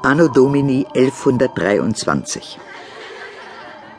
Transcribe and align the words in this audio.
Anno 0.00 0.28
Domini 0.28 0.86
1123. 0.94 2.60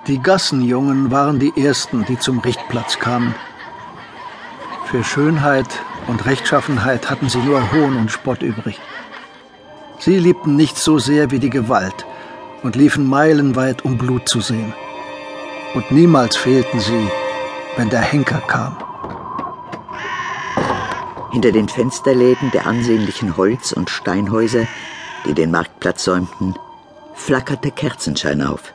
Die 0.07 0.21
Gassenjungen 0.21 1.11
waren 1.11 1.39
die 1.39 1.51
ersten, 1.61 2.05
die 2.05 2.17
zum 2.17 2.39
Richtplatz 2.39 2.99
kamen. 2.99 3.35
Für 4.85 5.03
Schönheit 5.03 5.67
und 6.07 6.25
Rechtschaffenheit 6.25 7.09
hatten 7.09 7.27
sie 7.27 7.39
nur 7.39 7.73
Hohn 7.73 7.97
und 7.97 8.11
Spott 8.11 8.41
übrig. 8.41 8.79
Sie 9.99 10.17
liebten 10.17 10.55
nichts 10.55 10.85
so 10.85 10.99
sehr 10.99 11.31
wie 11.31 11.39
die 11.39 11.49
Gewalt 11.49 12.05
und 12.63 12.77
liefen 12.77 13.05
meilenweit, 13.05 13.83
um 13.83 13.97
Blut 13.97 14.29
zu 14.29 14.39
sehen. 14.39 14.73
Und 15.73 15.91
niemals 15.91 16.37
fehlten 16.37 16.79
sie, 16.79 17.11
wenn 17.75 17.89
der 17.89 18.01
Henker 18.01 18.41
kam. 18.47 18.77
Hinter 21.33 21.51
den 21.51 21.67
Fensterläden 21.67 22.51
der 22.51 22.67
ansehnlichen 22.67 23.35
Holz- 23.35 23.73
und 23.73 23.89
Steinhäuser, 23.89 24.65
die 25.25 25.33
den 25.33 25.51
Marktplatz 25.51 26.03
säumten, 26.03 26.55
flackerte 27.13 27.71
Kerzenschein 27.71 28.41
auf. 28.41 28.73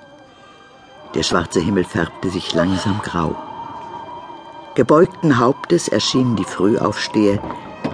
Der 1.14 1.22
schwarze 1.22 1.60
Himmel 1.60 1.84
färbte 1.84 2.30
sich 2.30 2.54
langsam 2.54 3.00
grau. 3.02 3.36
Gebeugten 4.74 5.38
Hauptes 5.38 5.88
erschienen 5.88 6.36
die 6.36 6.44
Frühaufsteher 6.44 7.40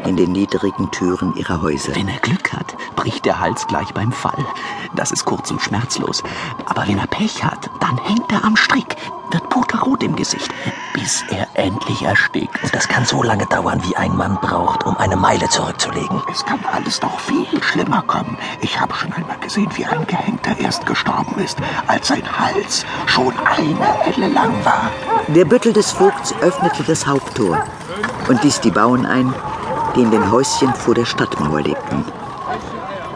in 0.06 0.16
den 0.16 0.32
niedrigen 0.32 0.90
Türen 0.90 1.34
ihrer 1.36 1.62
Häuser. 1.62 1.94
Wenn 1.94 2.08
er 2.08 2.18
Glück 2.18 2.52
hat, 2.52 2.76
bricht 2.96 3.24
der 3.24 3.40
Hals 3.40 3.66
gleich 3.66 3.92
beim 3.94 4.12
Fall. 4.12 4.44
Das 4.94 5.12
ist 5.12 5.24
kurz 5.24 5.50
und 5.50 5.60
schmerzlos. 5.60 6.22
Aber 6.66 6.86
wenn 6.86 6.98
er 6.98 7.06
Pech 7.06 7.44
hat, 7.44 7.70
dann 7.80 7.98
hängt 7.98 8.30
er 8.32 8.44
am 8.44 8.56
Strick, 8.56 8.96
wird 9.30 9.48
puterrot 9.48 10.02
im 10.02 10.16
Gesicht, 10.16 10.50
bis 10.94 11.22
er 11.30 11.46
endlich 11.54 12.02
erstickt. 12.02 12.62
Und 12.62 12.74
das 12.74 12.88
kann 12.88 13.04
so 13.04 13.22
lange 13.22 13.46
dauern, 13.46 13.80
wie 13.88 13.96
ein 13.96 14.16
Mann 14.16 14.38
braucht, 14.40 14.84
um 14.84 14.96
eine 14.96 15.16
Meile 15.16 15.48
zurückzulegen. 15.48 16.22
Es 16.30 16.44
kann 16.44 16.60
alles 16.72 17.00
noch 17.02 17.18
viel 17.20 17.46
schlimmer 17.62 18.02
kommen. 18.02 18.36
Ich 18.60 18.80
habe 18.80 18.94
schon 18.94 19.12
einmal 19.12 19.38
gesehen, 19.38 19.70
wie 19.76 19.86
ein 19.86 20.06
Gehängter 20.06 20.58
erst 20.58 20.86
gestorben 20.86 21.38
ist, 21.42 21.58
als 21.86 22.08
sein 22.08 22.24
Hals 22.38 22.84
schon 23.06 23.34
eine 23.38 23.76
Elle 24.06 24.28
lang 24.28 24.64
war. 24.64 24.90
Der 25.28 25.44
Büttel 25.44 25.72
des 25.72 25.92
Vogts 25.92 26.34
öffnete 26.40 26.82
das 26.82 27.06
Haupttor 27.06 27.64
und 28.28 28.42
ließ 28.42 28.60
die 28.60 28.70
Bauern 28.70 29.06
ein, 29.06 29.32
die 29.94 30.02
in 30.02 30.10
den 30.10 30.30
Häuschen 30.30 30.74
vor 30.74 30.94
der 30.94 31.04
Stadtmauer 31.04 31.62
lebten. 31.62 32.04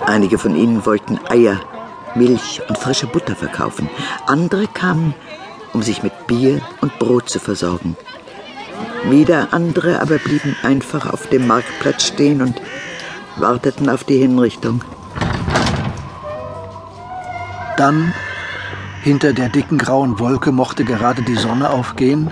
Einige 0.06 0.38
von 0.38 0.54
ihnen 0.56 0.84
wollten 0.84 1.18
Eier, 1.28 1.60
Milch 2.14 2.60
und 2.68 2.78
frische 2.78 3.06
Butter 3.06 3.34
verkaufen. 3.34 3.88
Andere 4.26 4.66
kamen, 4.66 5.14
um 5.72 5.82
sich 5.82 6.02
mit 6.02 6.26
Bier 6.26 6.60
und 6.80 6.98
Brot 6.98 7.28
zu 7.28 7.40
versorgen. 7.40 7.96
Wieder 9.08 9.48
andere 9.52 10.00
aber 10.00 10.18
blieben 10.18 10.56
einfach 10.62 11.12
auf 11.12 11.28
dem 11.28 11.46
Marktplatz 11.46 12.06
stehen 12.06 12.40
und 12.40 12.60
warteten 13.36 13.88
auf 13.88 14.04
die 14.04 14.18
Hinrichtung. 14.18 14.82
Dann, 17.76 18.14
hinter 19.02 19.32
der 19.32 19.48
dicken 19.48 19.78
grauen 19.78 20.18
Wolke 20.20 20.52
mochte 20.52 20.84
gerade 20.84 21.22
die 21.22 21.34
Sonne 21.34 21.70
aufgehen, 21.70 22.30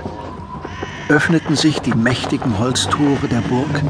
öffneten 1.08 1.56
sich 1.56 1.80
die 1.80 1.94
mächtigen 1.94 2.58
Holztore 2.58 3.28
der 3.28 3.40
Burg 3.40 3.82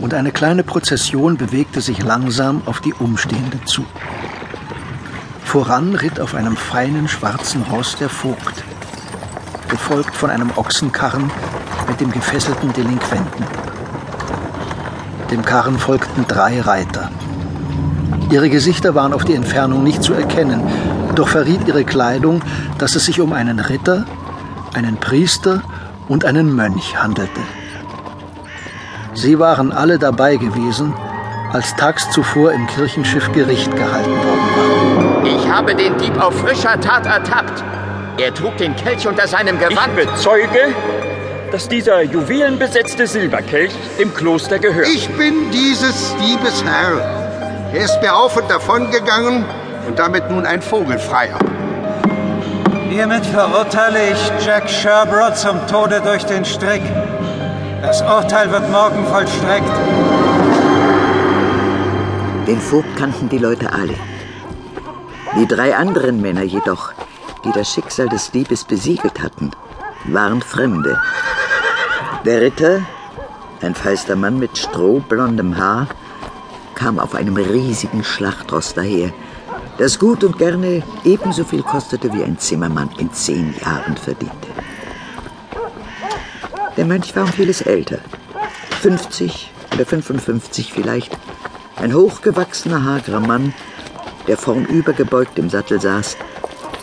und 0.00 0.14
eine 0.14 0.32
kleine 0.32 0.62
Prozession 0.62 1.36
bewegte 1.36 1.80
sich 1.80 2.02
langsam 2.02 2.62
auf 2.66 2.80
die 2.80 2.94
Umstehenden 2.94 3.66
zu. 3.66 3.84
Voran 5.44 5.94
ritt 5.94 6.20
auf 6.20 6.34
einem 6.34 6.56
feinen 6.56 7.08
schwarzen 7.08 7.62
Ross 7.62 7.96
der 7.96 8.08
Vogt, 8.08 8.64
gefolgt 9.68 10.14
von 10.14 10.30
einem 10.30 10.50
Ochsenkarren 10.56 11.30
mit 11.88 12.00
dem 12.00 12.10
gefesselten 12.10 12.72
Delinquenten. 12.72 13.44
Dem 15.30 15.44
Karren 15.44 15.78
folgten 15.78 16.26
drei 16.26 16.60
Reiter. 16.60 17.10
Ihre 18.30 18.50
Gesichter 18.50 18.94
waren 18.94 19.12
auf 19.12 19.24
die 19.24 19.34
Entfernung 19.34 19.82
nicht 19.82 20.02
zu 20.02 20.12
erkennen, 20.12 20.62
doch 21.14 21.28
verriet 21.28 21.66
ihre 21.66 21.84
Kleidung, 21.84 22.42
dass 22.78 22.96
es 22.96 23.06
sich 23.06 23.20
um 23.20 23.32
einen 23.32 23.60
Ritter, 23.60 24.04
einen 24.74 24.96
Priester 24.96 25.62
und 26.08 26.24
einen 26.24 26.54
Mönch 26.54 27.00
handelte. 27.02 27.40
Sie 29.16 29.38
waren 29.38 29.72
alle 29.72 29.98
dabei 29.98 30.36
gewesen, 30.36 30.92
als 31.50 31.74
tags 31.76 32.10
zuvor 32.10 32.52
im 32.52 32.66
Kirchenschiff 32.66 33.32
Gericht 33.32 33.74
gehalten 33.74 34.10
worden 34.10 35.24
war. 35.24 35.24
Ich 35.24 35.50
habe 35.50 35.74
den 35.74 35.96
Dieb 35.96 36.20
auf 36.20 36.38
frischer 36.38 36.78
Tat 36.78 37.06
ertappt. 37.06 37.64
Er 38.18 38.34
trug 38.34 38.58
den 38.58 38.76
Kelch 38.76 39.08
unter 39.08 39.26
seinem 39.26 39.58
Gewand. 39.58 39.98
Ich 39.98 40.06
bezeuge, 40.06 40.74
dass 41.50 41.66
dieser 41.66 42.02
juwelenbesetzte 42.02 43.06
Silberkelch 43.06 43.72
dem 43.98 44.12
Kloster 44.12 44.58
gehört. 44.58 44.88
Ich 44.88 45.08
bin 45.08 45.50
dieses 45.50 46.14
Diebes 46.16 46.62
Herr. 46.62 47.72
Er 47.72 47.84
ist 47.84 47.98
mir 48.02 48.14
auf 48.14 48.36
und 48.36 48.50
davon 48.50 48.90
gegangen 48.90 49.46
und 49.88 49.98
damit 49.98 50.30
nun 50.30 50.44
ein 50.44 50.60
Vogelfreier. 50.60 51.38
Hiermit 52.90 53.24
verurteile 53.24 54.10
ich 54.12 54.44
Jack 54.44 54.68
Sherbrod 54.68 55.36
zum 55.36 55.66
Tode 55.68 56.02
durch 56.04 56.24
den 56.24 56.44
Strick. 56.44 56.82
Das 57.82 58.00
Urteil 58.02 58.50
wird 58.50 58.70
morgen 58.70 59.04
vollstreckt. 59.06 59.70
Den 62.46 62.60
Vogt 62.60 62.96
kannten 62.96 63.28
die 63.28 63.38
Leute 63.38 63.72
alle. 63.72 63.94
Die 65.38 65.46
drei 65.46 65.76
anderen 65.76 66.20
Männer 66.20 66.42
jedoch, 66.42 66.92
die 67.44 67.52
das 67.52 67.72
Schicksal 67.72 68.08
des 68.08 68.30
Diebes 68.30 68.64
besiegelt 68.64 69.22
hatten, 69.22 69.50
waren 70.04 70.40
Fremde. 70.40 70.98
Der 72.24 72.40
Ritter, 72.40 72.80
ein 73.60 73.74
feister 73.74 74.16
Mann 74.16 74.38
mit 74.38 74.56
strohblondem 74.56 75.56
Haar, 75.58 75.88
kam 76.74 76.98
auf 76.98 77.14
einem 77.14 77.36
riesigen 77.36 78.04
Schlachtross 78.04 78.74
daher, 78.74 79.12
das 79.78 79.98
gut 79.98 80.24
und 80.24 80.38
gerne 80.38 80.82
ebenso 81.04 81.44
viel 81.44 81.62
kostete, 81.62 82.12
wie 82.12 82.24
ein 82.24 82.38
Zimmermann 82.38 82.90
in 82.98 83.12
zehn 83.12 83.54
Jahren 83.62 83.96
verdiente. 83.96 84.48
Der 86.76 86.84
Mönch 86.84 87.16
war 87.16 87.24
um 87.24 87.32
vieles 87.32 87.62
älter, 87.62 87.98
50 88.82 89.50
oder 89.72 89.86
55 89.86 90.74
vielleicht, 90.74 91.16
ein 91.76 91.94
hochgewachsener, 91.94 92.84
hagerer 92.84 93.20
Mann, 93.20 93.54
der 94.26 94.36
vornüber 94.36 94.92
gebeugt 94.92 95.38
im 95.38 95.48
Sattel 95.48 95.80
saß, 95.80 96.18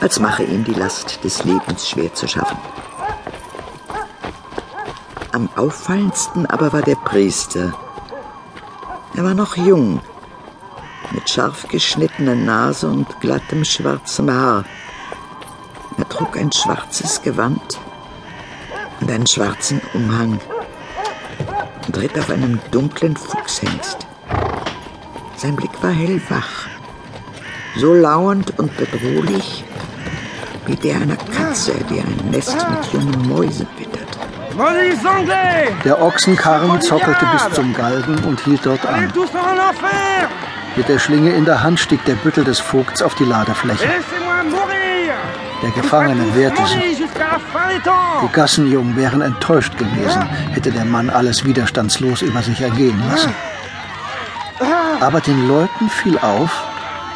als 0.01 0.19
mache 0.19 0.43
ihm 0.43 0.63
die 0.63 0.73
Last 0.73 1.23
des 1.23 1.43
Lebens 1.43 1.87
schwer 1.87 2.11
zu 2.13 2.27
schaffen. 2.27 2.57
Am 5.31 5.49
auffallendsten 5.55 6.47
aber 6.47 6.73
war 6.73 6.81
der 6.81 6.95
Priester. 6.95 7.73
Er 9.15 9.23
war 9.23 9.35
noch 9.35 9.57
jung, 9.57 10.01
mit 11.11 11.29
scharf 11.29 11.67
geschnittener 11.67 12.35
Nase 12.35 12.87
und 12.87 13.19
glattem 13.19 13.63
schwarzem 13.63 14.31
Haar. 14.31 14.65
Er 15.99 16.09
trug 16.09 16.35
ein 16.35 16.51
schwarzes 16.51 17.21
Gewand 17.21 17.79
und 19.03 19.11
einen 19.11 19.27
schwarzen 19.27 19.81
Umhang 19.93 20.39
und 21.85 21.97
ritt 21.97 22.17
auf 22.17 22.29
einem 22.29 22.59
dunklen 22.71 23.17
Fuchshengst. 23.17 23.97
Sein 25.35 25.57
Blick 25.57 25.71
war 25.81 25.91
hellwach, 25.91 26.69
so 27.75 27.93
lauernd 27.93 28.57
und 28.57 28.71
bedrohlich 28.77 29.65
wie 30.65 30.77
der 30.77 30.95
einer 30.95 31.17
Katze, 31.17 31.73
die 31.89 31.99
ein 31.99 32.31
Nest 32.31 32.55
mit 32.55 32.93
jungen 32.93 33.27
Mäusen 33.27 33.67
wittert. 33.77 34.07
Der 35.83 36.01
Ochsenkarren 36.01 36.79
zockelte 36.79 37.25
bis 37.33 37.55
zum 37.55 37.73
Galgen 37.73 38.23
und 38.23 38.39
hielt 38.45 38.65
dort 38.65 38.85
an. 38.85 39.11
Mit 40.77 40.87
der 40.87 40.99
Schlinge 40.99 41.31
in 41.31 41.43
der 41.43 41.61
Hand 41.61 41.81
stieg 41.81 42.05
der 42.05 42.15
Büttel 42.15 42.45
des 42.45 42.59
Vogts 42.61 43.01
auf 43.01 43.15
die 43.15 43.25
Ladefläche. 43.25 43.85
Der 45.63 45.71
Gefangene 45.71 46.35
wehrte 46.35 46.61
sich. 46.67 46.97
Die 48.21 48.31
Gassenjungen 48.33 48.95
wären 48.97 49.21
enttäuscht 49.21 49.77
gewesen, 49.77 50.21
hätte 50.51 50.71
der 50.71 50.83
Mann 50.83 51.09
alles 51.09 51.45
widerstandslos 51.45 52.21
über 52.21 52.41
sich 52.41 52.59
ergehen 52.59 53.01
lassen. 53.09 53.33
Aber 54.99 55.21
den 55.21 55.47
Leuten 55.47 55.89
fiel 55.89 56.17
auf, 56.19 56.51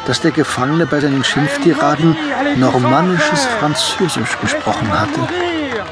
dass 0.06 0.22
der 0.22 0.30
Gefangene 0.30 0.86
bei 0.86 1.00
seinen 1.00 1.22
Schimpftiraden 1.22 2.16
normannisches 2.56 3.44
Französisch 3.60 4.38
gesprochen 4.40 4.88
hatte. 4.98 5.20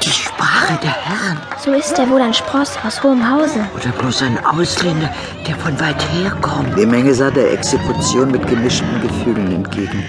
Die 0.03 0.11
Sprache 0.11 0.79
der 0.83 0.91
Herren. 0.91 1.39
So 1.63 1.73
ist 1.73 1.99
er 1.99 2.09
wohl 2.09 2.23
ein 2.23 2.33
Spross 2.33 2.79
aus 2.87 3.03
hohem 3.03 3.29
Hause. 3.31 3.67
Oder 3.75 3.91
bloß 3.91 4.23
ein 4.23 4.45
Ausländer, 4.47 5.11
der 5.47 5.57
von 5.57 5.79
weit 5.81 6.03
her 6.13 6.31
kommt. 6.41 6.79
Die 6.79 6.87
Menge 6.87 7.15
sah 7.15 7.31
der 7.31 7.53
Exekution 7.53 8.31
mit 8.31 8.47
gemischten 8.47 9.01
Gefühlen 9.03 9.53
entgegen. 9.53 10.03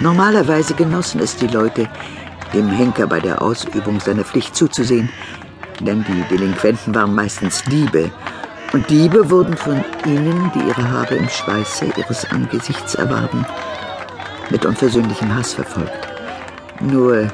Normalerweise 0.00 0.74
genossen 0.74 1.20
es 1.20 1.36
die 1.36 1.46
Leute, 1.46 1.88
dem 2.52 2.68
Henker 2.68 3.06
bei 3.06 3.18
der 3.18 3.40
Ausübung 3.40 3.98
seiner 3.98 4.24
Pflicht 4.24 4.54
zuzusehen, 4.54 5.08
denn 5.80 6.04
die 6.04 6.22
Delinquenten 6.34 6.94
waren 6.94 7.14
meistens 7.14 7.62
Diebe. 7.64 8.10
Und 8.72 8.88
Diebe 8.90 9.30
wurden 9.30 9.56
von 9.56 9.82
ihnen, 10.04 10.50
die 10.54 10.68
ihre 10.68 10.90
Habe 10.90 11.14
im 11.14 11.28
Schweiße 11.28 11.86
ihres 11.96 12.30
Angesichts 12.30 12.94
erwarben, 12.94 13.46
mit 14.50 14.66
unversöhnlichem 14.66 15.34
Hass 15.34 15.54
verfolgt. 15.54 16.08
Nur 16.80 17.32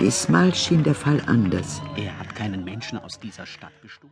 diesmal 0.00 0.52
schien 0.54 0.82
der 0.82 0.94
Fall 0.94 1.20
anders. 1.26 1.80
Er 1.96 2.18
hat 2.18 2.34
keinen 2.34 2.64
Menschen 2.64 2.98
aus 2.98 3.18
dieser 3.20 3.46
Stadt 3.46 3.72
gestohlen. 3.80 4.10